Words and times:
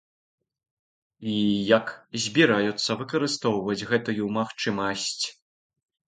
І 1.33 1.33
як 1.77 1.85
збіраюцца 2.23 2.91
выкарыстоўваць 3.01 3.87
гэтую 3.91 4.25
магчымасць. 4.39 5.25